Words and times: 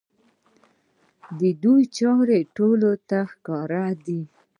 د 1.39 1.41
دوی 1.63 1.83
چارې 1.97 2.39
ټولو 2.55 2.91
ته 3.09 3.19
ښکاره 3.31 3.85
دي. 4.05 4.21